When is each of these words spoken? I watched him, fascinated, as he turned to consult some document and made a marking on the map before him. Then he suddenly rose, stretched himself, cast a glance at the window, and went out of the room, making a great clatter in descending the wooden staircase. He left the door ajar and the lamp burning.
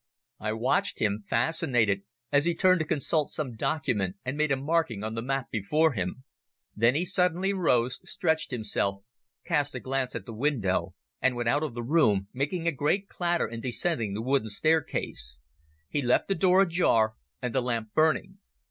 I 0.39 0.53
watched 0.53 0.97
him, 0.97 1.23
fascinated, 1.29 2.01
as 2.31 2.45
he 2.45 2.55
turned 2.55 2.79
to 2.79 2.87
consult 2.87 3.29
some 3.29 3.55
document 3.55 4.15
and 4.25 4.35
made 4.35 4.51
a 4.51 4.57
marking 4.57 5.03
on 5.03 5.13
the 5.13 5.21
map 5.21 5.51
before 5.51 5.93
him. 5.93 6.23
Then 6.75 6.95
he 6.95 7.05
suddenly 7.05 7.53
rose, 7.53 8.01
stretched 8.09 8.49
himself, 8.49 9.03
cast 9.45 9.75
a 9.75 9.79
glance 9.79 10.15
at 10.15 10.25
the 10.25 10.33
window, 10.33 10.95
and 11.21 11.35
went 11.35 11.49
out 11.49 11.61
of 11.61 11.75
the 11.75 11.83
room, 11.83 12.29
making 12.33 12.65
a 12.67 12.71
great 12.71 13.09
clatter 13.09 13.47
in 13.47 13.61
descending 13.61 14.15
the 14.15 14.23
wooden 14.23 14.49
staircase. 14.49 15.43
He 15.87 16.01
left 16.01 16.27
the 16.27 16.33
door 16.33 16.63
ajar 16.63 17.13
and 17.39 17.53
the 17.53 17.61
lamp 17.61 17.93
burning. 17.93 18.39